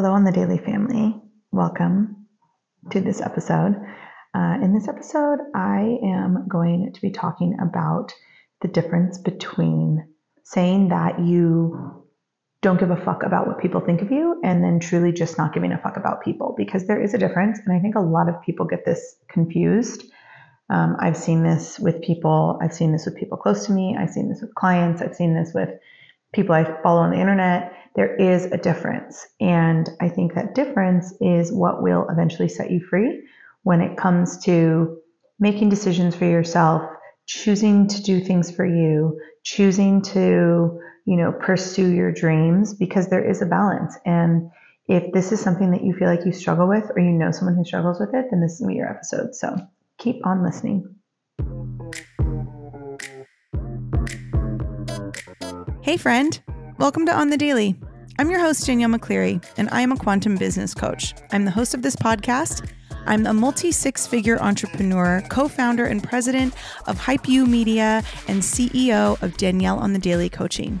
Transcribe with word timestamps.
Hello, 0.00 0.12
on 0.12 0.22
the 0.22 0.30
Daily 0.30 0.58
Family. 0.58 1.20
Welcome 1.50 2.28
to 2.92 3.00
this 3.00 3.20
episode. 3.20 3.74
Uh, 4.32 4.56
in 4.62 4.72
this 4.72 4.86
episode, 4.86 5.40
I 5.56 5.98
am 6.04 6.46
going 6.46 6.92
to 6.92 7.00
be 7.00 7.10
talking 7.10 7.56
about 7.60 8.14
the 8.62 8.68
difference 8.68 9.18
between 9.18 10.06
saying 10.44 10.90
that 10.90 11.18
you 11.18 12.06
don't 12.62 12.78
give 12.78 12.92
a 12.92 12.96
fuck 12.96 13.24
about 13.24 13.48
what 13.48 13.58
people 13.58 13.80
think 13.80 14.00
of 14.00 14.12
you 14.12 14.40
and 14.44 14.62
then 14.62 14.78
truly 14.78 15.10
just 15.10 15.36
not 15.36 15.52
giving 15.52 15.72
a 15.72 15.78
fuck 15.78 15.96
about 15.96 16.22
people 16.22 16.54
because 16.56 16.86
there 16.86 17.02
is 17.02 17.12
a 17.12 17.18
difference. 17.18 17.58
And 17.66 17.76
I 17.76 17.80
think 17.80 17.96
a 17.96 18.00
lot 18.00 18.28
of 18.28 18.40
people 18.42 18.66
get 18.66 18.84
this 18.84 19.16
confused. 19.28 20.04
Um, 20.70 20.96
I've 21.00 21.16
seen 21.16 21.42
this 21.42 21.76
with 21.80 22.00
people, 22.02 22.56
I've 22.62 22.72
seen 22.72 22.92
this 22.92 23.04
with 23.04 23.16
people 23.16 23.36
close 23.36 23.66
to 23.66 23.72
me, 23.72 23.96
I've 23.98 24.10
seen 24.10 24.28
this 24.28 24.42
with 24.42 24.54
clients, 24.54 25.02
I've 25.02 25.16
seen 25.16 25.34
this 25.34 25.50
with 25.52 25.70
people 26.32 26.54
I 26.54 26.80
follow 26.84 27.00
on 27.00 27.10
the 27.10 27.18
internet 27.18 27.72
there 27.98 28.14
is 28.14 28.44
a 28.44 28.56
difference. 28.56 29.26
And 29.40 29.90
I 30.00 30.08
think 30.08 30.34
that 30.34 30.54
difference 30.54 31.12
is 31.20 31.50
what 31.50 31.82
will 31.82 32.06
eventually 32.08 32.48
set 32.48 32.70
you 32.70 32.78
free 32.78 33.24
when 33.64 33.80
it 33.80 33.96
comes 33.96 34.38
to 34.44 34.98
making 35.40 35.68
decisions 35.68 36.14
for 36.14 36.24
yourself, 36.24 36.82
choosing 37.26 37.88
to 37.88 38.00
do 38.00 38.20
things 38.20 38.52
for 38.52 38.64
you, 38.64 39.20
choosing 39.42 40.00
to, 40.02 40.80
you 41.06 41.16
know, 41.16 41.32
pursue 41.32 41.88
your 41.88 42.12
dreams 42.12 42.72
because 42.72 43.08
there 43.08 43.28
is 43.28 43.42
a 43.42 43.46
balance. 43.46 43.98
And 44.06 44.48
if 44.86 45.12
this 45.12 45.32
is 45.32 45.40
something 45.40 45.72
that 45.72 45.82
you 45.82 45.92
feel 45.92 46.06
like 46.06 46.24
you 46.24 46.30
struggle 46.30 46.68
with 46.68 46.84
or 46.94 47.00
you 47.00 47.10
know 47.10 47.32
someone 47.32 47.56
who 47.56 47.64
struggles 47.64 47.98
with 47.98 48.14
it, 48.14 48.26
then 48.30 48.40
this 48.40 48.60
to 48.60 48.66
be 48.68 48.76
your 48.76 48.88
episode. 48.88 49.34
So 49.34 49.56
keep 49.98 50.24
on 50.24 50.44
listening. 50.44 50.94
Hey, 55.82 55.96
friend. 55.96 56.38
Welcome 56.78 57.06
to 57.06 57.12
On 57.12 57.30
the 57.30 57.36
Daily. 57.36 57.76
I'm 58.20 58.30
your 58.30 58.40
host, 58.40 58.66
Danielle 58.66 58.90
McCleary, 58.90 59.44
and 59.58 59.68
I 59.70 59.80
am 59.80 59.92
a 59.92 59.96
quantum 59.96 60.34
business 60.34 60.74
coach. 60.74 61.14
I'm 61.30 61.44
the 61.44 61.52
host 61.52 61.72
of 61.72 61.82
this 61.82 61.94
podcast. 61.94 62.68
I'm 63.06 63.26
a 63.26 63.32
multi 63.32 63.70
six 63.70 64.08
figure 64.08 64.42
entrepreneur, 64.42 65.22
co 65.28 65.46
founder 65.46 65.86
and 65.86 66.02
president 66.02 66.52
of 66.88 66.98
Hype 66.98 67.28
You 67.28 67.46
Media, 67.46 68.02
and 68.26 68.42
CEO 68.42 69.22
of 69.22 69.36
Danielle 69.36 69.78
on 69.78 69.92
the 69.92 70.00
Daily 70.00 70.28
Coaching. 70.28 70.80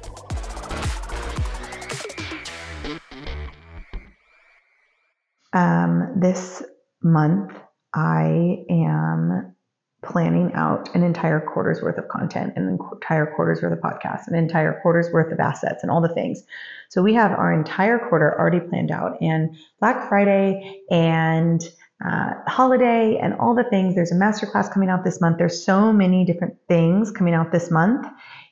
Um, 5.53 6.13
this 6.19 6.63
month, 7.01 7.51
I 7.93 8.63
am 8.69 9.55
planning 10.03 10.51
out 10.55 10.93
an 10.95 11.03
entire 11.03 11.39
quarter's 11.39 11.81
worth 11.81 11.97
of 11.97 12.07
content, 12.07 12.53
an 12.55 12.67
entire 12.67 13.27
quarter's 13.35 13.61
worth 13.61 13.73
of 13.73 13.79
podcasts, 13.79 14.27
an 14.27 14.35
entire 14.35 14.79
quarter's 14.81 15.11
worth 15.11 15.31
of 15.31 15.39
assets, 15.39 15.83
and 15.83 15.91
all 15.91 16.01
the 16.01 16.13
things. 16.13 16.43
So 16.89 17.03
we 17.03 17.13
have 17.13 17.31
our 17.31 17.53
entire 17.53 17.99
quarter 17.99 18.37
already 18.39 18.59
planned 18.59 18.91
out, 18.91 19.17
and 19.21 19.55
Black 19.79 20.09
Friday 20.09 20.81
and 20.89 21.61
uh, 22.03 22.33
holiday 22.47 23.17
and 23.21 23.35
all 23.35 23.53
the 23.53 23.63
things. 23.65 23.93
There's 23.93 24.11
a 24.11 24.15
masterclass 24.15 24.73
coming 24.73 24.89
out 24.89 25.03
this 25.03 25.21
month. 25.21 25.37
There's 25.37 25.63
so 25.63 25.93
many 25.93 26.25
different 26.25 26.55
things 26.67 27.11
coming 27.11 27.35
out 27.35 27.51
this 27.51 27.69
month, 27.69 28.07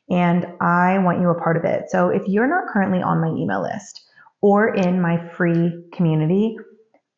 and 0.10 0.46
I 0.62 1.00
want 1.00 1.20
you 1.20 1.30
a 1.30 1.42
part 1.42 1.58
of 1.58 1.64
it. 1.64 1.90
So 1.90 2.10
if 2.10 2.28
you're 2.28 2.48
not 2.48 2.72
currently 2.72 3.02
on 3.02 3.22
my 3.22 3.30
email 3.30 3.62
list 3.64 4.02
or 4.42 4.74
in 4.76 5.02
my 5.02 5.28
free 5.30 5.84
community, 5.94 6.58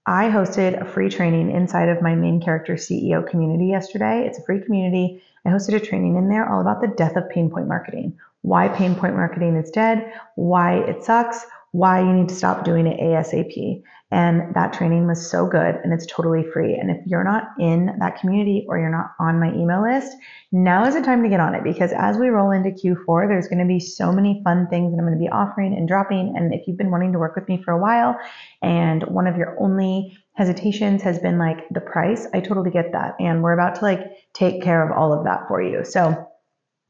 I 0.05 0.29
hosted 0.29 0.81
a 0.81 0.85
free 0.85 1.09
training 1.09 1.51
inside 1.51 1.89
of 1.89 2.01
my 2.01 2.15
main 2.15 2.41
character 2.41 2.73
CEO 2.73 3.27
community 3.27 3.67
yesterday. 3.67 4.25
It's 4.25 4.39
a 4.39 4.43
free 4.43 4.61
community. 4.61 5.23
I 5.45 5.49
hosted 5.49 5.75
a 5.75 5.79
training 5.79 6.15
in 6.17 6.27
there 6.27 6.49
all 6.49 6.61
about 6.61 6.81
the 6.81 6.87
death 6.87 7.15
of 7.15 7.29
pain 7.29 7.49
point 7.49 7.67
marketing, 7.67 8.17
why 8.41 8.67
pain 8.67 8.95
point 8.95 9.15
marketing 9.15 9.55
is 9.55 9.69
dead, 9.69 10.13
why 10.35 10.79
it 10.79 11.03
sucks, 11.03 11.45
why 11.71 12.01
you 12.01 12.11
need 12.11 12.29
to 12.29 12.35
stop 12.35 12.65
doing 12.65 12.85
it 12.85 12.99
ASAP. 12.99 13.81
And 14.13 14.53
that 14.55 14.73
training 14.73 15.07
was 15.07 15.29
so 15.31 15.47
good 15.47 15.75
and 15.75 15.93
it's 15.93 16.05
totally 16.05 16.43
free. 16.51 16.75
And 16.75 16.91
if 16.91 16.97
you're 17.05 17.23
not 17.23 17.43
in 17.59 17.95
that 17.99 18.19
community 18.19 18.65
or 18.67 18.77
you're 18.77 18.91
not 18.91 19.11
on 19.21 19.39
my 19.39 19.53
email 19.53 19.81
list, 19.81 20.17
now 20.51 20.85
is 20.85 20.95
the 20.95 21.01
time 21.01 21.23
to 21.23 21.29
get 21.29 21.39
on 21.39 21.55
it 21.55 21.63
because 21.63 21.93
as 21.93 22.17
we 22.17 22.27
roll 22.27 22.51
into 22.51 22.71
Q4, 22.71 23.29
there's 23.29 23.47
going 23.47 23.59
to 23.59 23.65
be 23.65 23.79
so 23.79 24.11
many 24.11 24.41
fun 24.43 24.67
things 24.67 24.91
that 24.91 24.97
I'm 24.97 25.05
going 25.05 25.17
to 25.17 25.23
be 25.23 25.29
offering 25.29 25.73
and 25.73 25.87
dropping. 25.87 26.35
And 26.35 26.53
if 26.53 26.67
you've 26.67 26.77
been 26.77 26.91
wanting 26.91 27.13
to 27.13 27.19
work 27.19 27.37
with 27.37 27.47
me 27.47 27.61
for 27.63 27.71
a 27.71 27.79
while 27.79 28.19
and 28.61 29.03
one 29.03 29.27
of 29.27 29.37
your 29.37 29.55
only 29.61 30.17
hesitations 30.33 31.01
has 31.03 31.19
been 31.19 31.37
like 31.37 31.69
the 31.69 31.79
price, 31.79 32.27
I 32.33 32.41
totally 32.41 32.71
get 32.71 32.91
that. 32.91 33.15
And 33.17 33.41
we're 33.41 33.53
about 33.53 33.75
to 33.75 33.81
like 33.81 34.01
take 34.33 34.61
care 34.61 34.85
of 34.85 34.91
all 34.97 35.17
of 35.17 35.23
that 35.23 35.47
for 35.47 35.61
you. 35.61 35.85
So 35.85 36.27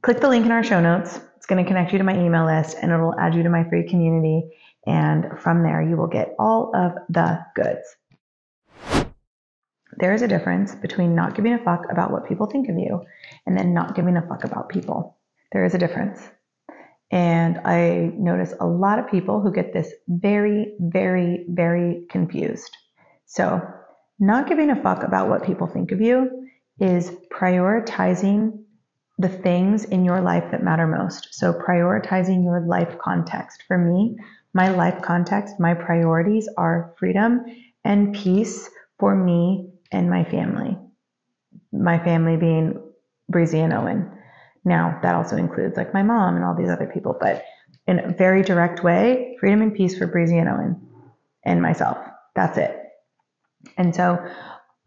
click 0.02 0.22
the 0.22 0.30
link 0.30 0.48
in 0.48 0.52
our 0.52 0.64
show 0.64 0.82
notes. 0.82 1.20
It's 1.38 1.46
going 1.46 1.64
to 1.64 1.68
connect 1.68 1.92
you 1.92 2.00
to 2.00 2.04
my 2.04 2.18
email 2.18 2.46
list 2.46 2.78
and 2.82 2.92
it'll 2.92 3.20
add 3.20 3.36
you 3.36 3.44
to 3.44 3.50
my 3.50 3.64
free 3.70 3.88
community. 3.88 4.50
And 4.86 5.40
from 5.40 5.64
there, 5.64 5.82
you 5.82 5.96
will 5.98 6.08
get 6.08 6.36
all 6.40 6.72
of 6.76 6.94
the 7.10 7.40
goods. 7.56 7.96
There 9.98 10.14
is 10.14 10.22
a 10.22 10.28
difference 10.28 10.74
between 10.74 11.16
not 11.16 11.36
giving 11.36 11.54
a 11.54 11.64
fuck 11.64 11.86
about 11.92 12.12
what 12.12 12.28
people 12.28 12.48
think 12.48 12.70
of 12.70 12.78
you 12.78 13.04
and 13.46 13.58
then 13.58 13.74
not 13.74 13.96
giving 13.96 14.18
a 14.18 14.28
fuck 14.28 14.44
about 14.44 14.70
people. 14.70 15.18
There 15.52 15.66
is 15.66 15.74
a 15.74 15.78
difference. 15.78 16.22
And 17.12 17.60
I 17.66 18.14
notice 18.18 18.54
a 18.60 18.66
lot 18.66 18.98
of 18.98 19.12
people 19.12 19.42
who 19.42 19.52
get 19.52 19.74
this 19.74 19.92
very, 20.08 20.74
very, 20.80 21.46
very 21.50 22.06
confused. 22.10 22.76
So, 23.26 23.62
not 24.18 24.48
giving 24.48 24.70
a 24.70 24.82
fuck 24.82 25.04
about 25.04 25.30
what 25.30 25.44
people 25.44 25.68
think 25.68 25.92
of 25.92 26.00
you 26.00 26.48
is 26.80 27.12
prioritizing 27.32 28.61
the 29.22 29.30
things 29.30 29.86
in 29.86 30.04
your 30.04 30.22
life 30.22 30.46
that 30.52 30.64
matter 30.64 30.88
most. 30.88 31.30
So, 31.32 31.54
prioritizing 31.54 32.44
your 32.44 32.62
life 32.62 32.98
context. 33.00 33.64
For 33.68 33.78
me, 33.78 34.18
my 34.54 34.70
life 34.70 35.02
context, 35.02 35.60
my 35.60 35.74
priorities 35.74 36.50
are 36.58 36.94
freedom 36.98 37.46
and 37.84 38.14
peace 38.14 38.70
for 39.00 39.16
me 39.16 39.70
and 39.92 40.10
my 40.10 40.24
family. 40.24 40.78
My 41.72 42.04
family 42.04 42.38
being 42.38 42.82
Breezy 43.30 43.60
and 43.60 43.74
Owen. 43.74 44.12
Now, 44.66 45.00
that 45.02 45.16
also 45.16 45.38
includes 45.38 45.78
like 45.78 45.94
my 45.94 46.04
mom 46.04 46.36
and 46.36 46.46
all 46.46 46.56
these 46.56 46.70
other 46.70 46.90
people, 46.94 47.18
but 47.20 47.44
in 47.88 48.00
a 48.00 48.14
very 48.14 48.44
direct 48.44 48.84
way, 48.84 49.38
freedom 49.40 49.62
and 49.62 49.74
peace 49.74 49.98
for 49.98 50.08
Breezy 50.08 50.38
and 50.38 50.50
Owen 50.50 50.88
and 51.44 51.62
myself. 51.62 51.98
That's 52.36 52.58
it. 52.58 52.78
And 53.78 53.96
so 53.96 54.24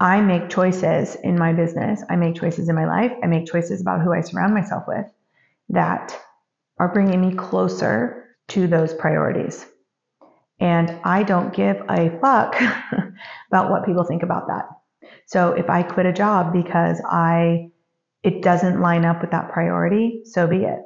I 0.05 0.21
make 0.21 0.51
choices 0.51 1.15
in 1.25 1.39
my 1.39 1.55
business, 1.55 2.05
I 2.11 2.17
make 2.17 2.37
choices 2.37 2.69
in 2.69 2.75
my 2.75 2.85
life, 2.85 3.13
I 3.23 3.27
make 3.27 3.47
choices 3.47 3.81
about 3.81 4.03
who 4.03 4.13
I 4.13 4.21
surround 4.21 4.53
myself 4.53 4.85
with 4.87 5.07
that 5.71 6.15
are 6.77 6.93
bringing 6.93 7.23
me 7.23 7.35
closer 7.35 8.37
to 8.49 8.67
those 8.67 8.93
priorities. 8.93 9.65
And 10.61 11.01
I 11.05 11.23
don't 11.23 11.55
give 11.55 11.81
a 11.89 12.19
fuck 12.21 12.55
about 13.49 13.71
what 13.71 13.87
people 13.87 14.05
think 14.05 14.23
about 14.23 14.49
that. 14.49 14.69
So 15.25 15.53
if 15.53 15.71
I 15.71 15.83
quit 15.83 16.05
a 16.05 16.13
job 16.13 16.53
because 16.53 17.01
I 17.11 17.71
it 18.23 18.43
doesn't 18.43 18.83
line 18.83 19.07
up 19.07 19.23
with 19.23 19.31
that 19.31 19.53
priority, 19.53 20.21
so 20.25 20.47
be 20.47 20.65
it. 20.65 20.81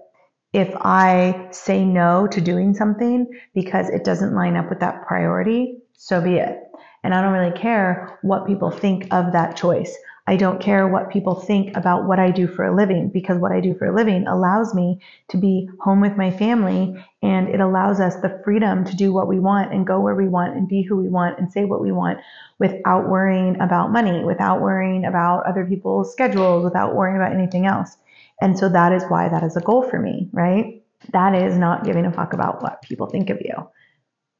If 0.52 0.72
I 0.76 1.48
say 1.50 1.84
no 1.84 2.28
to 2.28 2.40
doing 2.40 2.72
something 2.72 3.26
because 3.52 3.88
it 3.88 4.04
doesn't 4.04 4.36
line 4.36 4.56
up 4.56 4.68
with 4.68 4.78
that 4.78 5.08
priority, 5.08 5.78
so 5.94 6.20
be 6.20 6.36
it. 6.36 6.56
And 7.04 7.14
I 7.14 7.22
don't 7.22 7.32
really 7.32 7.56
care 7.56 8.18
what 8.22 8.46
people 8.46 8.70
think 8.70 9.12
of 9.12 9.32
that 9.32 9.56
choice. 9.56 9.96
I 10.28 10.36
don't 10.36 10.60
care 10.60 10.86
what 10.86 11.08
people 11.10 11.36
think 11.36 11.74
about 11.74 12.06
what 12.06 12.18
I 12.18 12.30
do 12.30 12.46
for 12.46 12.66
a 12.66 12.76
living 12.76 13.08
because 13.08 13.38
what 13.38 13.50
I 13.50 13.60
do 13.60 13.74
for 13.74 13.86
a 13.86 13.94
living 13.94 14.26
allows 14.26 14.74
me 14.74 15.00
to 15.28 15.38
be 15.38 15.70
home 15.80 16.02
with 16.02 16.18
my 16.18 16.30
family 16.30 17.02
and 17.22 17.48
it 17.48 17.60
allows 17.60 17.98
us 17.98 18.16
the 18.16 18.38
freedom 18.44 18.84
to 18.84 18.94
do 18.94 19.10
what 19.10 19.26
we 19.26 19.40
want 19.40 19.72
and 19.72 19.86
go 19.86 20.00
where 20.00 20.14
we 20.14 20.28
want 20.28 20.54
and 20.54 20.68
be 20.68 20.82
who 20.82 20.98
we 20.98 21.08
want 21.08 21.38
and 21.38 21.50
say 21.50 21.64
what 21.64 21.80
we 21.80 21.92
want 21.92 22.18
without 22.58 23.08
worrying 23.08 23.58
about 23.58 23.90
money, 23.90 24.22
without 24.22 24.60
worrying 24.60 25.06
about 25.06 25.46
other 25.46 25.64
people's 25.64 26.12
schedules, 26.12 26.62
without 26.62 26.94
worrying 26.94 27.16
about 27.16 27.32
anything 27.32 27.64
else. 27.64 27.96
And 28.42 28.58
so 28.58 28.68
that 28.68 28.92
is 28.92 29.04
why 29.08 29.30
that 29.30 29.42
is 29.44 29.56
a 29.56 29.62
goal 29.62 29.82
for 29.82 29.98
me, 29.98 30.28
right? 30.32 30.82
That 31.14 31.34
is 31.34 31.56
not 31.56 31.84
giving 31.84 32.04
a 32.04 32.12
fuck 32.12 32.34
about 32.34 32.62
what 32.62 32.82
people 32.82 33.06
think 33.06 33.30
of 33.30 33.40
you. 33.40 33.66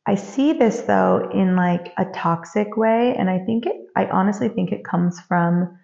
I 0.09 0.15
see 0.15 0.55
this 0.55 0.81
though 0.81 1.29
in 1.35 1.55
like 1.55 1.93
a 1.99 2.07
toxic 2.15 2.77
way. 2.77 3.15
And 3.19 3.29
I 3.29 3.39
think 3.41 3.67
it, 3.67 3.77
I 3.95 4.07
honestly 4.07 4.49
think 4.49 4.73
it 4.73 4.83
comes 4.83 5.21
from 5.21 5.79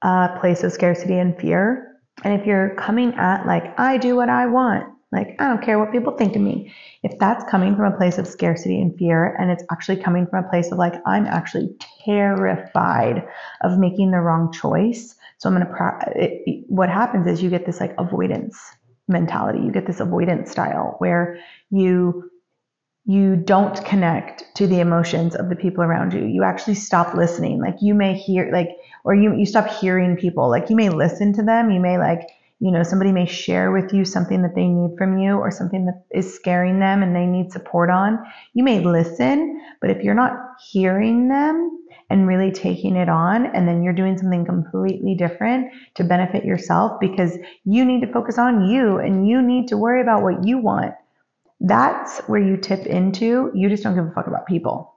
a 0.00 0.30
place 0.40 0.64
of 0.64 0.72
scarcity 0.72 1.18
and 1.18 1.38
fear. 1.38 1.92
And 2.24 2.40
if 2.40 2.46
you're 2.46 2.74
coming 2.76 3.12
at 3.14 3.46
like, 3.46 3.78
I 3.78 3.98
do 3.98 4.16
what 4.16 4.30
I 4.30 4.46
want, 4.46 4.84
Like, 5.12 5.36
I 5.38 5.46
don't 5.48 5.62
care 5.62 5.78
what 5.78 5.92
people 5.92 6.12
think 6.16 6.34
of 6.34 6.42
me. 6.42 6.74
If 7.02 7.18
that's 7.18 7.48
coming 7.48 7.76
from 7.76 7.92
a 7.92 7.96
place 7.96 8.18
of 8.18 8.26
scarcity 8.26 8.80
and 8.80 8.96
fear, 8.98 9.36
and 9.36 9.50
it's 9.50 9.64
actually 9.70 9.98
coming 9.98 10.26
from 10.26 10.44
a 10.44 10.48
place 10.48 10.72
of 10.72 10.78
like, 10.78 10.94
I'm 11.06 11.26
actually 11.26 11.74
terrified 12.04 13.26
of 13.62 13.78
making 13.78 14.10
the 14.10 14.18
wrong 14.18 14.52
choice. 14.52 15.14
So 15.38 15.48
I'm 15.48 15.54
going 15.54 15.66
to, 15.66 16.64
what 16.66 16.88
happens 16.88 17.26
is 17.28 17.42
you 17.42 17.50
get 17.50 17.66
this 17.66 17.78
like 17.80 17.94
avoidance 17.98 18.60
mentality. 19.06 19.60
You 19.60 19.70
get 19.70 19.86
this 19.86 20.00
avoidance 20.00 20.50
style 20.50 20.96
where 20.98 21.38
you, 21.70 22.30
you 23.06 23.36
don't 23.36 23.84
connect 23.84 24.44
to 24.56 24.66
the 24.66 24.80
emotions 24.80 25.36
of 25.36 25.48
the 25.48 25.54
people 25.54 25.84
around 25.84 26.12
you. 26.12 26.24
You 26.24 26.42
actually 26.42 26.74
stop 26.74 27.14
listening. 27.14 27.60
Like 27.60 27.76
you 27.80 27.94
may 27.94 28.14
hear, 28.14 28.50
like, 28.52 28.70
or 29.04 29.14
you, 29.14 29.34
you 29.36 29.46
stop 29.46 29.68
hearing 29.68 30.16
people. 30.16 30.50
Like 30.50 30.70
you 30.70 30.76
may 30.76 30.88
listen 30.88 31.32
to 31.34 31.42
them. 31.44 31.70
You 31.70 31.78
may 31.78 31.98
like, 31.98 32.28
you 32.58 32.72
know, 32.72 32.82
somebody 32.82 33.12
may 33.12 33.26
share 33.26 33.70
with 33.70 33.92
you 33.92 34.04
something 34.04 34.42
that 34.42 34.56
they 34.56 34.66
need 34.66 34.98
from 34.98 35.18
you 35.18 35.34
or 35.34 35.52
something 35.52 35.86
that 35.86 36.04
is 36.12 36.34
scaring 36.34 36.80
them 36.80 37.02
and 37.02 37.14
they 37.14 37.26
need 37.26 37.52
support 37.52 37.90
on. 37.90 38.18
You 38.54 38.64
may 38.64 38.80
listen, 38.80 39.62
but 39.80 39.90
if 39.90 40.02
you're 40.02 40.14
not 40.14 40.32
hearing 40.72 41.28
them 41.28 41.84
and 42.10 42.26
really 42.26 42.50
taking 42.50 42.96
it 42.96 43.08
on, 43.08 43.46
and 43.46 43.68
then 43.68 43.82
you're 43.82 43.92
doing 43.92 44.16
something 44.18 44.44
completely 44.44 45.14
different 45.14 45.72
to 45.94 46.04
benefit 46.04 46.44
yourself 46.44 46.98
because 47.00 47.36
you 47.64 47.84
need 47.84 48.00
to 48.00 48.12
focus 48.12 48.38
on 48.38 48.66
you 48.66 48.98
and 48.98 49.28
you 49.28 49.42
need 49.42 49.68
to 49.68 49.76
worry 49.76 50.00
about 50.00 50.22
what 50.22 50.44
you 50.44 50.58
want, 50.58 50.94
that's 51.60 52.20
where 52.26 52.40
you 52.40 52.56
tip 52.56 52.86
into 52.86 53.50
you 53.54 53.68
just 53.68 53.82
don't 53.82 53.94
give 53.94 54.06
a 54.06 54.10
fuck 54.10 54.26
about 54.26 54.46
people. 54.46 54.94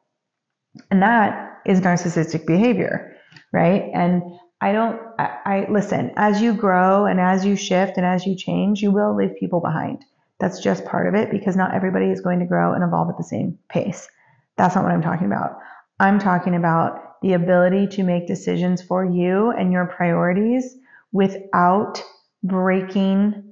And 0.91 1.01
that 1.01 1.61
is 1.65 1.81
narcissistic 1.81 2.45
behavior, 2.45 3.15
right? 3.51 3.89
And 3.93 4.23
I 4.61 4.71
don't, 4.71 4.99
I, 5.17 5.37
I, 5.45 5.67
listen, 5.71 6.11
as 6.17 6.41
you 6.41 6.53
grow 6.53 7.05
and 7.05 7.19
as 7.19 7.45
you 7.45 7.55
shift 7.55 7.97
and 7.97 8.05
as 8.05 8.25
you 8.25 8.35
change, 8.35 8.81
you 8.81 8.91
will 8.91 9.15
leave 9.15 9.35
people 9.39 9.61
behind. 9.61 10.03
That's 10.39 10.61
just 10.61 10.85
part 10.85 11.07
of 11.07 11.15
it 11.15 11.31
because 11.31 11.55
not 11.55 11.73
everybody 11.73 12.07
is 12.07 12.21
going 12.21 12.39
to 12.39 12.45
grow 12.45 12.73
and 12.73 12.83
evolve 12.83 13.09
at 13.09 13.17
the 13.17 13.23
same 13.23 13.57
pace. 13.69 14.07
That's 14.57 14.75
not 14.75 14.83
what 14.83 14.93
I'm 14.93 15.01
talking 15.01 15.27
about. 15.27 15.59
I'm 15.99 16.19
talking 16.19 16.55
about 16.55 17.21
the 17.21 17.33
ability 17.33 17.87
to 17.87 18.03
make 18.03 18.27
decisions 18.27 18.81
for 18.81 19.03
you 19.03 19.51
and 19.51 19.71
your 19.71 19.85
priorities 19.85 20.77
without 21.11 22.01
breaking 22.43 23.48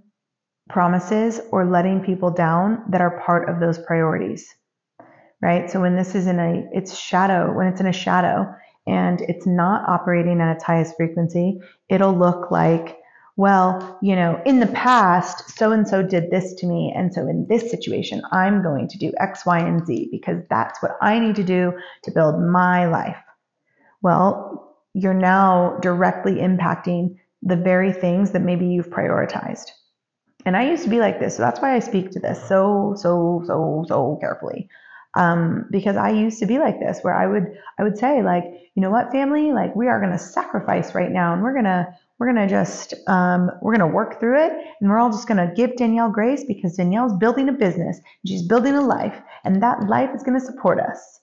promises 0.70 1.40
or 1.52 1.66
letting 1.66 2.04
people 2.04 2.32
down 2.32 2.84
that 2.90 3.02
are 3.02 3.22
part 3.26 3.50
of 3.50 3.60
those 3.60 3.80
priorities. 3.80 4.54
Right? 5.42 5.70
So 5.70 5.82
when 5.82 5.96
this 5.96 6.16
is 6.16 6.28
in 6.28 6.40
a 6.40 6.68
it's 6.72 6.98
shadow, 6.98 7.54
when 7.54 7.68
it's 7.68 7.80
in 7.80 7.88
a 7.88 7.94
shadow, 7.94 8.54
and 8.88 9.22
it's 9.22 9.46
not 9.46 9.88
operating 9.88 10.40
at 10.42 10.56
its 10.56 10.64
highest 10.64 10.96
frequency, 10.96 11.60
it'll 11.90 12.18
look 12.18 12.50
like, 12.50 12.98
well, 13.36 14.00
you 14.02 14.16
know, 14.16 14.42
in 14.46 14.60
the 14.60 14.68
past, 14.68 15.52
so 15.58 15.72
and 15.72 15.88
so 15.88 16.02
did 16.02 16.32
this 16.32 16.56
to 16.56 16.66
me. 16.66 16.92
And 16.96 17.14
so 17.14 17.28
in 17.28 17.46
this 17.48 17.70
situation, 17.70 18.24
I'm 18.32 18.64
going 18.64 18.88
to 18.88 18.98
do 18.98 19.12
X, 19.20 19.46
Y, 19.46 19.60
and 19.60 19.86
Z 19.86 20.08
because 20.12 20.42
that's 20.50 20.82
what 20.82 20.98
I 21.02 21.20
need 21.20 21.36
to 21.36 21.44
do 21.44 21.74
to 22.04 22.12
build 22.12 22.42
my 22.42 22.88
life. 22.88 23.18
Well, 24.02 24.76
you're 24.94 25.14
now 25.14 25.78
directly 25.82 26.36
impacting 26.36 27.18
the 27.44 27.58
very 27.58 27.92
things 27.92 28.32
that 28.32 28.42
maybe 28.42 28.66
you've 28.66 28.90
prioritized. 28.90 29.70
And 30.48 30.58
I 30.58 30.68
used 30.68 30.84
to 30.84 30.90
be 30.90 31.00
like 31.00 31.20
this. 31.20 31.36
So 31.36 31.44
that's 31.44 31.60
why 31.60 31.76
I 31.76 31.80
speak 31.80 32.10
to 32.12 32.20
this 32.20 32.40
so, 32.48 32.96
so, 32.98 33.44
so, 33.46 33.86
so 33.88 34.18
carefully 34.20 34.68
um, 35.18 35.66
because 35.72 35.98
I 35.98 36.12
used 36.12 36.40
to 36.40 36.46
be 36.46 36.60
like 36.60 36.80
this, 36.80 37.00
where 37.02 37.14
I 37.14 37.26
would 37.26 37.58
I 37.80 37.84
would 37.84 37.98
say 37.98 38.22
like, 38.22 38.44
you 38.76 38.82
know 38.82 38.92
what, 38.92 39.12
family, 39.12 39.52
like 39.52 39.76
we 39.76 39.88
are 39.88 40.00
going 40.00 40.12
to 40.12 40.20
sacrifice 40.20 40.94
right 40.94 41.12
now, 41.12 41.34
and 41.34 41.42
we're 41.42 41.56
gonna 41.56 41.88
we're 42.20 42.28
gonna 42.28 42.48
just 42.48 42.94
um, 43.08 43.50
we're 43.62 43.76
gonna 43.76 43.92
work 43.92 44.20
through 44.20 44.46
it, 44.46 44.52
and 44.80 44.90
we're 44.90 45.00
all 45.00 45.10
just 45.10 45.28
gonna 45.28 45.52
give 45.56 45.76
Danielle 45.76 46.12
grace 46.12 46.44
because 46.44 46.78
Danielle's 46.78 47.14
building 47.14 47.50
a 47.50 47.54
business, 47.54 48.00
she's 48.28 48.48
building 48.48 48.76
a 48.76 48.82
life, 48.82 49.20
and 49.44 49.62
that 49.64 49.88
life 49.88 50.12
is 50.14 50.22
gonna 50.22 50.40
support 50.40 50.80
us. 50.80 51.20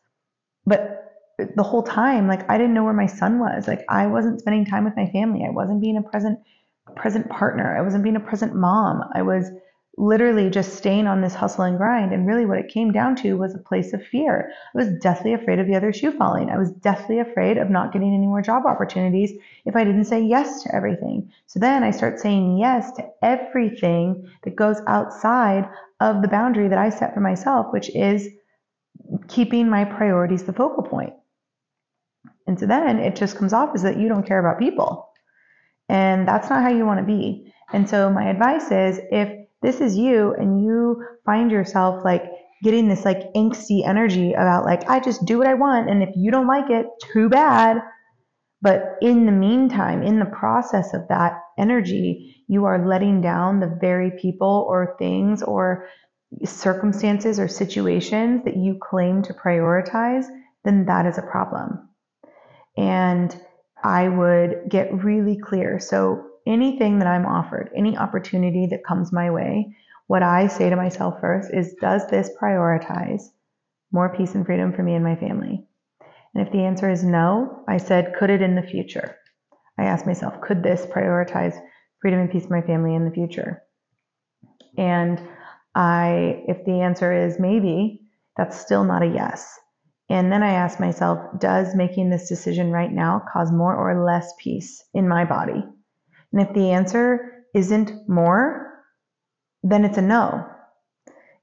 But 0.66 1.12
the 1.54 1.62
whole 1.62 1.82
time, 1.84 2.26
like 2.26 2.48
I 2.50 2.58
didn't 2.58 2.74
know 2.74 2.84
where 2.84 2.92
my 2.92 3.06
son 3.06 3.38
was. 3.38 3.68
Like 3.68 3.84
I 3.88 4.06
wasn't 4.08 4.40
spending 4.40 4.64
time 4.64 4.84
with 4.84 4.96
my 4.96 5.06
family. 5.10 5.44
I 5.46 5.50
wasn't 5.50 5.80
being 5.80 5.96
a 5.96 6.02
present 6.02 6.40
present 6.92 7.28
partner. 7.28 7.76
I 7.76 7.82
wasn't 7.82 8.04
being 8.04 8.16
a 8.16 8.20
present 8.20 8.54
mom. 8.54 9.02
I 9.14 9.22
was 9.22 9.50
literally 9.96 10.50
just 10.50 10.74
staying 10.74 11.06
on 11.06 11.20
this 11.20 11.34
hustle 11.34 11.64
and 11.64 11.78
grind. 11.78 12.12
And 12.12 12.26
really, 12.26 12.46
what 12.46 12.58
it 12.58 12.68
came 12.68 12.92
down 12.92 13.14
to 13.16 13.34
was 13.34 13.54
a 13.54 13.58
place 13.58 13.92
of 13.92 14.04
fear. 14.04 14.50
I 14.74 14.78
was 14.78 14.98
deathly 15.00 15.32
afraid 15.32 15.58
of 15.58 15.66
the 15.66 15.76
other 15.76 15.92
shoe 15.92 16.10
falling. 16.12 16.50
I 16.50 16.58
was 16.58 16.72
deathly 16.72 17.20
afraid 17.20 17.58
of 17.58 17.70
not 17.70 17.92
getting 17.92 18.12
any 18.12 18.26
more 18.26 18.42
job 18.42 18.64
opportunities 18.66 19.32
if 19.64 19.76
I 19.76 19.84
didn't 19.84 20.06
say 20.06 20.20
yes 20.20 20.62
to 20.64 20.74
everything. 20.74 21.30
So 21.46 21.60
then 21.60 21.84
I 21.84 21.90
start 21.90 22.18
saying 22.18 22.58
yes 22.58 22.90
to 22.92 23.08
everything 23.22 24.28
that 24.42 24.56
goes 24.56 24.80
outside 24.86 25.68
of 26.00 26.22
the 26.22 26.28
boundary 26.28 26.68
that 26.68 26.78
I 26.78 26.90
set 26.90 27.14
for 27.14 27.20
myself, 27.20 27.66
which 27.72 27.88
is 27.94 28.28
keeping 29.28 29.68
my 29.68 29.84
priorities 29.84 30.42
the 30.42 30.52
focal 30.52 30.82
point. 30.82 31.12
And 32.46 32.58
so 32.58 32.66
then 32.66 32.98
it 32.98 33.16
just 33.16 33.36
comes 33.36 33.52
off 33.52 33.74
as 33.74 33.82
that 33.82 33.96
you 33.96 34.08
don't 34.08 34.26
care 34.26 34.38
about 34.38 34.58
people. 34.58 35.08
And 35.88 36.26
that's 36.26 36.50
not 36.50 36.62
how 36.62 36.70
you 36.70 36.86
want 36.86 37.00
to 37.00 37.06
be. 37.06 37.52
And 37.72 37.88
so 37.88 38.10
my 38.10 38.28
advice 38.30 38.70
is 38.70 39.00
if 39.10 39.28
this 39.62 39.80
is 39.80 39.96
you 39.96 40.34
and 40.34 40.62
you 40.62 41.02
find 41.24 41.50
yourself 41.50 42.04
like 42.04 42.24
getting 42.62 42.88
this 42.88 43.04
like 43.04 43.32
angsty 43.34 43.86
energy 43.86 44.32
about 44.32 44.64
like 44.64 44.88
I 44.88 45.00
just 45.00 45.24
do 45.24 45.38
what 45.38 45.46
I 45.46 45.54
want 45.54 45.90
and 45.90 46.02
if 46.02 46.10
you 46.16 46.30
don't 46.30 46.46
like 46.46 46.70
it, 46.70 46.86
too 47.12 47.28
bad. 47.28 47.78
But 48.62 48.96
in 49.02 49.26
the 49.26 49.32
meantime, 49.32 50.02
in 50.02 50.18
the 50.18 50.24
process 50.24 50.94
of 50.94 51.08
that 51.08 51.34
energy, 51.58 52.44
you 52.48 52.64
are 52.64 52.86
letting 52.86 53.20
down 53.20 53.60
the 53.60 53.76
very 53.80 54.12
people 54.18 54.66
or 54.68 54.96
things 54.98 55.42
or 55.42 55.86
circumstances 56.44 57.38
or 57.38 57.48
situations 57.48 58.42
that 58.44 58.56
you 58.56 58.78
claim 58.82 59.22
to 59.22 59.34
prioritize, 59.34 60.24
then 60.64 60.86
that 60.86 61.06
is 61.06 61.18
a 61.18 61.22
problem. 61.22 61.88
And 62.76 63.36
I 63.84 64.08
would 64.08 64.62
get 64.68 65.04
really 65.04 65.36
clear. 65.36 65.78
So 65.78 66.24
anything 66.46 66.98
that 66.98 67.06
I'm 67.06 67.26
offered, 67.26 67.70
any 67.76 67.96
opportunity 67.96 68.66
that 68.70 68.84
comes 68.84 69.12
my 69.12 69.30
way, 69.30 69.76
what 70.06 70.22
I 70.22 70.46
say 70.46 70.70
to 70.70 70.76
myself 70.76 71.20
first 71.20 71.50
is, 71.52 71.74
does 71.80 72.06
this 72.08 72.30
prioritize 72.40 73.22
more 73.92 74.14
peace 74.16 74.34
and 74.34 74.44
freedom 74.44 74.72
for 74.72 74.82
me 74.82 74.94
and 74.94 75.04
my 75.04 75.16
family? 75.16 75.66
And 76.34 76.46
if 76.46 76.52
the 76.52 76.64
answer 76.64 76.90
is 76.90 77.04
no, 77.04 77.62
I 77.68 77.76
said, 77.76 78.14
could 78.18 78.30
it 78.30 78.42
in 78.42 78.54
the 78.54 78.62
future? 78.62 79.16
I 79.78 79.84
asked 79.84 80.06
myself, 80.06 80.40
could 80.40 80.62
this 80.62 80.86
prioritize 80.86 81.56
freedom 82.00 82.20
and 82.20 82.30
peace 82.30 82.46
for 82.46 82.58
my 82.58 82.66
family 82.66 82.94
in 82.94 83.04
the 83.04 83.10
future? 83.10 83.62
And 84.78 85.20
I, 85.74 86.42
if 86.48 86.64
the 86.64 86.80
answer 86.80 87.12
is 87.12 87.38
maybe, 87.38 88.00
that's 88.36 88.58
still 88.58 88.84
not 88.84 89.02
a 89.02 89.06
yes. 89.06 89.58
And 90.10 90.30
then 90.30 90.42
I 90.42 90.52
ask 90.52 90.78
myself, 90.78 91.18
does 91.38 91.74
making 91.74 92.10
this 92.10 92.28
decision 92.28 92.70
right 92.70 92.92
now 92.92 93.22
cause 93.32 93.50
more 93.50 93.74
or 93.74 94.04
less 94.04 94.32
peace 94.38 94.84
in 94.92 95.08
my 95.08 95.24
body? 95.24 95.64
And 96.32 96.42
if 96.42 96.52
the 96.54 96.70
answer 96.72 97.44
isn't 97.54 98.08
more, 98.08 98.82
then 99.62 99.84
it's 99.84 99.98
a 99.98 100.02
no. 100.02 100.46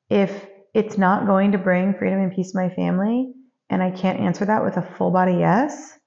If 0.09 0.47
it's 0.73 0.97
not 0.97 1.25
going 1.25 1.53
to 1.53 1.57
bring 1.57 1.95
freedom 1.95 2.19
and 2.19 2.31
peace 2.31 2.51
to 2.51 2.57
my 2.57 2.69
family, 2.69 3.33
and 3.69 3.81
I 3.81 3.91
can't 3.91 4.19
answer 4.19 4.45
that 4.45 4.63
with 4.63 4.77
a 4.77 4.95
full 4.97 5.11
body 5.11 5.37
yes, 5.39 5.97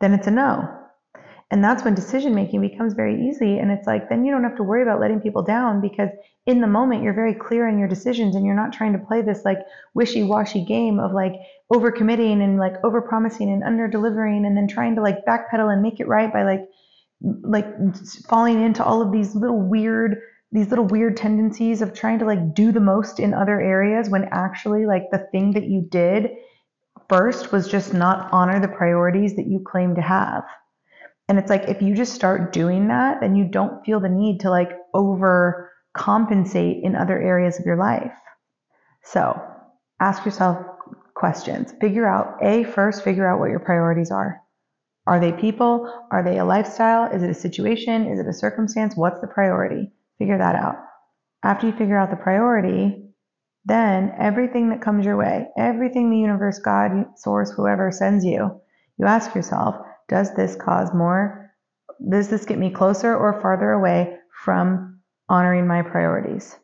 then 0.00 0.12
it's 0.12 0.26
a 0.26 0.30
no. 0.30 0.83
And 1.54 1.62
that's 1.62 1.84
when 1.84 1.94
decision 1.94 2.34
making 2.34 2.62
becomes 2.62 2.94
very 2.94 3.28
easy. 3.28 3.60
And 3.60 3.70
it's 3.70 3.86
like, 3.86 4.08
then 4.08 4.24
you 4.24 4.32
don't 4.32 4.42
have 4.42 4.56
to 4.56 4.64
worry 4.64 4.82
about 4.82 4.98
letting 4.98 5.20
people 5.20 5.40
down 5.40 5.80
because 5.80 6.08
in 6.46 6.60
the 6.60 6.66
moment 6.66 7.04
you're 7.04 7.14
very 7.14 7.32
clear 7.32 7.68
in 7.68 7.78
your 7.78 7.86
decisions 7.86 8.34
and 8.34 8.44
you're 8.44 8.56
not 8.56 8.72
trying 8.72 8.92
to 8.92 8.98
play 8.98 9.22
this 9.22 9.44
like 9.44 9.60
wishy 9.94 10.24
washy 10.24 10.64
game 10.64 10.98
of 10.98 11.12
like 11.12 11.34
over 11.72 11.92
committing 11.92 12.42
and 12.42 12.58
like 12.58 12.74
over 12.82 13.00
promising 13.00 13.52
and 13.52 13.62
under 13.62 13.86
delivering 13.86 14.44
and 14.44 14.56
then 14.56 14.66
trying 14.66 14.96
to 14.96 15.00
like 15.00 15.24
backpedal 15.28 15.72
and 15.72 15.80
make 15.80 16.00
it 16.00 16.08
right 16.08 16.32
by 16.32 16.42
like 16.42 16.68
like 17.20 17.66
falling 18.28 18.60
into 18.60 18.82
all 18.82 19.00
of 19.00 19.12
these 19.12 19.36
little 19.36 19.62
weird 19.62 20.16
these 20.50 20.70
little 20.70 20.86
weird 20.86 21.16
tendencies 21.16 21.82
of 21.82 21.94
trying 21.94 22.18
to 22.18 22.24
like 22.24 22.52
do 22.52 22.72
the 22.72 22.80
most 22.80 23.20
in 23.20 23.32
other 23.32 23.60
areas 23.60 24.10
when 24.10 24.24
actually 24.32 24.86
like 24.86 25.04
the 25.12 25.24
thing 25.30 25.52
that 25.52 25.68
you 25.68 25.86
did 25.88 26.30
first 27.08 27.52
was 27.52 27.68
just 27.68 27.94
not 27.94 28.28
honor 28.32 28.58
the 28.58 28.66
priorities 28.66 29.36
that 29.36 29.46
you 29.46 29.62
claim 29.64 29.94
to 29.94 30.02
have. 30.02 30.42
And 31.28 31.38
it's 31.38 31.50
like 31.50 31.68
if 31.68 31.80
you 31.80 31.94
just 31.94 32.14
start 32.14 32.52
doing 32.52 32.88
that, 32.88 33.20
then 33.20 33.34
you 33.34 33.44
don't 33.44 33.84
feel 33.84 34.00
the 34.00 34.08
need 34.08 34.40
to 34.40 34.50
like 34.50 34.70
over 34.92 35.70
compensate 35.94 36.82
in 36.82 36.94
other 36.94 37.20
areas 37.20 37.58
of 37.58 37.64
your 37.64 37.76
life. 37.76 38.12
So 39.04 39.40
ask 40.00 40.24
yourself 40.24 40.58
questions. 41.14 41.72
Figure 41.80 42.06
out, 42.06 42.36
A, 42.42 42.64
first, 42.64 43.04
figure 43.04 43.26
out 43.26 43.38
what 43.38 43.50
your 43.50 43.60
priorities 43.60 44.10
are. 44.10 44.40
Are 45.06 45.20
they 45.20 45.32
people? 45.32 45.90
Are 46.10 46.22
they 46.22 46.38
a 46.38 46.44
lifestyle? 46.44 47.10
Is 47.14 47.22
it 47.22 47.30
a 47.30 47.34
situation? 47.34 48.06
Is 48.06 48.18
it 48.18 48.26
a 48.26 48.32
circumstance? 48.32 48.96
What's 48.96 49.20
the 49.20 49.26
priority? 49.26 49.92
Figure 50.18 50.38
that 50.38 50.56
out. 50.56 50.76
After 51.42 51.66
you 51.66 51.72
figure 51.76 51.98
out 51.98 52.10
the 52.10 52.16
priority, 52.16 53.04
then 53.66 54.12
everything 54.18 54.70
that 54.70 54.82
comes 54.82 55.04
your 55.04 55.16
way, 55.16 55.48
everything 55.56 56.10
the 56.10 56.18
universe, 56.18 56.58
God, 56.58 56.90
source, 57.16 57.50
whoever 57.50 57.90
sends 57.90 58.24
you, 58.24 58.60
you 58.98 59.06
ask 59.06 59.34
yourself, 59.34 59.76
does 60.08 60.34
this 60.34 60.56
cause 60.56 60.92
more? 60.92 61.52
Does 62.08 62.28
this 62.28 62.44
get 62.44 62.58
me 62.58 62.70
closer 62.70 63.16
or 63.16 63.40
farther 63.40 63.70
away 63.72 64.18
from 64.44 65.00
honoring 65.28 65.66
my 65.66 65.82
priorities? 65.82 66.56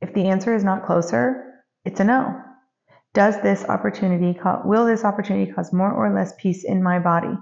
If 0.00 0.14
the 0.14 0.28
answer 0.28 0.54
is 0.54 0.64
not 0.64 0.86
closer, 0.86 1.62
it's 1.84 2.00
a 2.00 2.04
no. 2.04 2.40
Does 3.14 3.40
this 3.42 3.64
opportunity, 3.64 4.38
will 4.64 4.86
this 4.86 5.04
opportunity 5.04 5.50
cause 5.50 5.72
more 5.72 5.92
or 5.92 6.14
less 6.14 6.34
peace 6.38 6.64
in 6.64 6.82
my 6.82 6.98
body? 6.98 7.36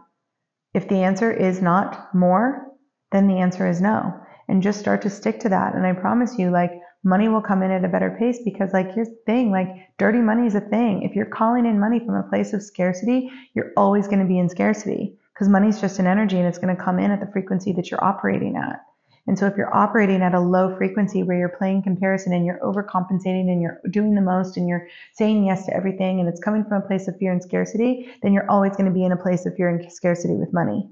If 0.73 0.89
the 0.89 1.03
answer 1.03 1.33
is 1.33 1.63
not 1.63 2.15
more, 2.15 2.67
then 3.13 3.29
the 3.29 3.39
answer 3.39 3.69
is 3.69 3.81
no. 3.81 4.13
And 4.49 4.63
just 4.63 4.81
start 4.81 5.03
to 5.03 5.11
stick 5.11 5.41
to 5.41 5.49
that. 5.49 5.75
And 5.75 5.87
I 5.87 5.93
promise 5.93 6.39
you, 6.39 6.51
like, 6.51 6.73
money 7.03 7.29
will 7.29 7.41
come 7.41 7.63
in 7.63 7.71
at 7.71 7.85
a 7.85 7.89
better 7.89 8.17
pace 8.19 8.41
because, 8.45 8.73
like, 8.73 8.93
here's 8.95 9.09
the 9.09 9.23
thing 9.27 9.51
like, 9.51 9.69
dirty 9.99 10.19
money 10.19 10.47
is 10.47 10.55
a 10.55 10.61
thing. 10.61 11.03
If 11.03 11.15
you're 11.15 11.27
calling 11.27 11.67
in 11.67 11.81
money 11.81 12.01
from 12.01 12.17
a 12.17 12.29
place 12.29 12.53
of 12.53 12.63
scarcity, 12.63 13.31
you're 13.55 13.73
always 13.77 14.07
going 14.07 14.21
to 14.21 14.27
be 14.27 14.39
in 14.39 14.49
scarcity 14.49 15.17
because 15.35 15.49
money 15.49 15.69
is 15.69 15.81
just 15.81 15.99
an 15.99 16.07
energy 16.07 16.39
and 16.39 16.47
it's 16.47 16.59
going 16.59 16.75
to 16.75 16.83
come 16.83 16.99
in 16.99 17.11
at 17.11 17.21
the 17.21 17.31
frequency 17.33 17.73
that 17.73 17.91
you're 17.91 18.03
operating 18.03 18.57
at. 18.57 18.81
And 19.27 19.39
so 19.39 19.47
if 19.47 19.57
you're 19.57 19.75
operating 19.75 20.23
at 20.23 20.35
a 20.35 20.41
low 20.41 20.77
frequency 20.77 21.23
where 21.23 21.39
you're 21.39 21.49
playing 21.49 21.83
comparison 21.83 22.35
and 22.35 22.45
you're 22.45 22.61
overcompensating 22.61 23.51
and 23.51 23.63
you're 23.63 23.81
doing 23.91 24.15
the 24.15 24.21
most 24.21 24.57
and 24.57 24.69
you're 24.69 24.87
saying 25.15 25.45
yes 25.45 25.65
to 25.67 25.75
everything 25.75 26.21
and 26.21 26.29
it's 26.29 26.41
coming 26.41 26.63
from 26.65 26.83
a 26.83 26.87
place 26.87 27.09
of 27.09 27.17
fear 27.19 27.33
and 27.33 27.43
scarcity, 27.43 28.11
then 28.23 28.33
you're 28.33 28.49
always 28.51 28.73
going 28.73 28.85
to 28.85 28.93
be 28.93 29.05
in 29.05 29.13
a 29.13 29.17
place 29.17 29.47
of 29.47 29.57
fear 29.57 29.71
and 29.71 29.91
scarcity 29.91 30.35
with 30.35 30.53
money. 30.53 30.89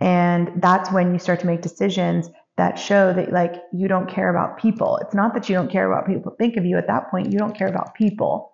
And 0.00 0.60
that's 0.60 0.90
when 0.90 1.12
you 1.12 1.18
start 1.18 1.40
to 1.40 1.46
make 1.46 1.62
decisions 1.62 2.28
that 2.56 2.78
show 2.78 3.12
that 3.12 3.32
like 3.32 3.54
you 3.72 3.86
don't 3.86 4.08
care 4.08 4.28
about 4.28 4.58
people. 4.58 4.98
It's 4.98 5.14
not 5.14 5.32
that 5.34 5.48
you 5.48 5.54
don't 5.54 5.70
care 5.70 5.90
about 5.90 6.06
people 6.06 6.34
think 6.36 6.56
of 6.56 6.64
you 6.64 6.76
at 6.78 6.88
that 6.88 7.10
point, 7.10 7.32
you 7.32 7.38
don't 7.38 7.56
care 7.56 7.68
about 7.68 7.94
people. 7.94 8.52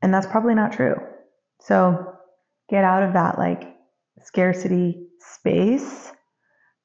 And 0.00 0.12
that's 0.12 0.26
probably 0.26 0.54
not 0.54 0.72
true. 0.72 0.96
So 1.60 2.14
get 2.70 2.84
out 2.84 3.02
of 3.02 3.12
that 3.12 3.38
like 3.38 3.76
scarcity 4.32 5.08
space 5.18 6.12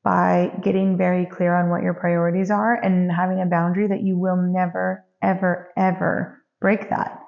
by 0.04 0.52
getting 0.64 0.98
very 0.98 1.26
clear 1.26 1.56
on 1.56 1.70
what 1.70 1.84
your 1.84 1.94
priorities 1.94 2.50
are 2.50 2.76
and 2.76 3.12
having 3.12 3.42
a 3.42 3.46
boundary 3.46 3.88
that 3.88 4.02
you 4.02 4.18
will 4.18 4.38
never, 4.38 5.06
ever, 5.22 5.72
ever 5.78 6.44
break 6.60 6.90
that. 6.90 7.20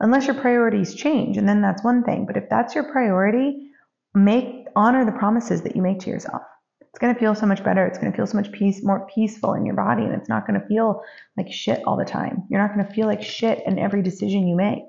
Unless 0.00 0.26
your 0.26 0.34
priorities 0.34 0.94
change, 0.94 1.36
and 1.36 1.48
then 1.48 1.62
that's 1.62 1.84
one 1.84 2.02
thing. 2.02 2.26
But 2.26 2.36
if 2.36 2.48
that's 2.50 2.74
your 2.74 2.90
priority, 2.90 3.70
make 4.14 4.66
honor 4.76 5.04
the 5.04 5.12
promises 5.12 5.62
that 5.62 5.76
you 5.76 5.82
make 5.82 6.00
to 6.00 6.10
yourself. 6.10 6.42
It's 6.80 6.98
going 6.98 7.14
to 7.14 7.20
feel 7.20 7.34
so 7.34 7.46
much 7.46 7.64
better. 7.64 7.86
It's 7.86 7.98
going 7.98 8.10
to 8.10 8.16
feel 8.16 8.26
so 8.26 8.36
much 8.36 8.52
peace, 8.52 8.82
more 8.82 9.06
peaceful 9.14 9.54
in 9.54 9.64
your 9.64 9.76
body, 9.76 10.02
and 10.02 10.14
it's 10.14 10.28
not 10.28 10.46
going 10.46 10.60
to 10.60 10.66
feel 10.66 11.02
like 11.36 11.50
shit 11.50 11.82
all 11.86 11.96
the 11.96 12.04
time. 12.04 12.44
You're 12.50 12.60
not 12.60 12.74
going 12.74 12.86
to 12.86 12.92
feel 12.92 13.06
like 13.06 13.22
shit 13.22 13.62
in 13.66 13.78
every 13.78 14.02
decision 14.02 14.46
you 14.46 14.56
make. 14.56 14.82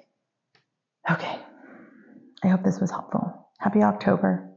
Okay. 1.09 1.37
I 2.43 2.47
hope 2.47 2.63
this 2.63 2.79
was 2.79 2.91
helpful. 2.91 3.49
Happy 3.59 3.83
October. 3.83 4.52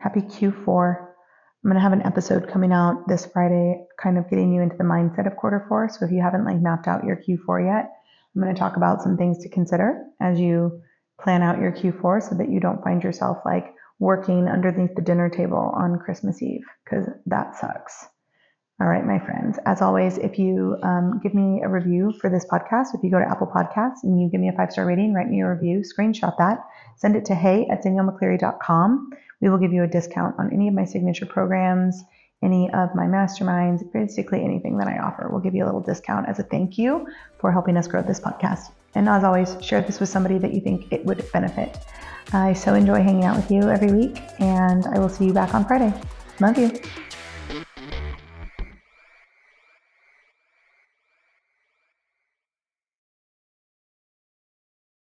Happy 0.00 0.22
Q4. 0.22 0.96
I'm 0.98 1.70
going 1.70 1.74
to 1.74 1.80
have 1.80 1.92
an 1.92 2.06
episode 2.06 2.48
coming 2.50 2.72
out 2.72 3.06
this 3.06 3.26
Friday, 3.26 3.84
kind 4.02 4.16
of 4.16 4.30
getting 4.30 4.50
you 4.50 4.62
into 4.62 4.78
the 4.78 4.84
mindset 4.84 5.26
of 5.26 5.36
quarter 5.36 5.66
four. 5.68 5.90
So 5.90 6.06
if 6.06 6.10
you 6.10 6.22
haven't 6.22 6.46
like 6.46 6.58
mapped 6.58 6.88
out 6.88 7.04
your 7.04 7.16
Q4 7.16 7.66
yet, 7.66 7.90
I'm 8.34 8.40
going 8.40 8.54
to 8.54 8.58
talk 8.58 8.78
about 8.78 9.02
some 9.02 9.18
things 9.18 9.42
to 9.42 9.50
consider 9.50 10.06
as 10.18 10.40
you 10.40 10.80
plan 11.20 11.42
out 11.42 11.60
your 11.60 11.70
Q4 11.70 12.30
so 12.30 12.34
that 12.36 12.48
you 12.48 12.60
don't 12.60 12.82
find 12.82 13.04
yourself 13.04 13.38
like 13.44 13.74
working 13.98 14.48
underneath 14.48 14.94
the 14.94 15.02
dinner 15.02 15.28
table 15.28 15.70
on 15.76 15.98
Christmas 15.98 16.40
Eve 16.40 16.64
because 16.82 17.06
that 17.26 17.56
sucks. 17.56 18.06
All 18.80 18.88
right, 18.88 19.04
my 19.04 19.18
friends. 19.18 19.58
As 19.66 19.82
always, 19.82 20.16
if 20.16 20.38
you 20.38 20.78
um, 20.82 21.20
give 21.22 21.34
me 21.34 21.60
a 21.62 21.68
review 21.68 22.14
for 22.18 22.30
this 22.30 22.46
podcast, 22.50 22.94
if 22.94 23.02
you 23.02 23.10
go 23.10 23.18
to 23.18 23.30
Apple 23.30 23.52
Podcasts 23.54 24.02
and 24.04 24.18
you 24.18 24.30
give 24.30 24.40
me 24.40 24.48
a 24.48 24.56
five 24.56 24.72
star 24.72 24.86
rating, 24.86 25.12
write 25.12 25.28
me 25.28 25.42
a 25.42 25.50
review, 25.50 25.82
screenshot 25.82 26.34
that, 26.38 26.64
send 26.96 27.16
it 27.16 27.26
to 27.26 27.34
hey 27.34 27.68
at 27.70 27.84
daniellemccleary.com 27.84 29.10
we 29.40 29.48
will 29.48 29.58
give 29.58 29.72
you 29.72 29.82
a 29.82 29.88
discount 29.88 30.36
on 30.38 30.52
any 30.52 30.68
of 30.68 30.74
my 30.74 30.84
signature 30.84 31.26
programs, 31.26 32.02
any 32.42 32.70
of 32.72 32.94
my 32.94 33.06
masterminds, 33.06 33.90
basically 33.92 34.44
anything 34.44 34.78
that 34.78 34.88
I 34.88 34.98
offer. 34.98 35.28
We'll 35.30 35.40
give 35.40 35.54
you 35.54 35.64
a 35.64 35.66
little 35.66 35.80
discount 35.80 36.28
as 36.28 36.38
a 36.38 36.42
thank 36.42 36.78
you 36.78 37.06
for 37.38 37.52
helping 37.52 37.76
us 37.76 37.86
grow 37.86 38.02
this 38.02 38.20
podcast. 38.20 38.72
And 38.94 39.08
as 39.08 39.24
always, 39.24 39.56
share 39.60 39.82
this 39.82 40.00
with 40.00 40.08
somebody 40.08 40.38
that 40.38 40.52
you 40.52 40.60
think 40.60 40.92
it 40.92 41.04
would 41.04 41.24
benefit. 41.32 41.78
I 42.32 42.52
so 42.52 42.74
enjoy 42.74 43.02
hanging 43.02 43.24
out 43.24 43.36
with 43.36 43.50
you 43.50 43.62
every 43.62 43.92
week, 43.92 44.20
and 44.38 44.86
I 44.86 44.98
will 44.98 45.08
see 45.08 45.26
you 45.26 45.32
back 45.32 45.54
on 45.54 45.64
Friday. 45.64 45.92
Love 46.40 46.58
you. 46.58 46.80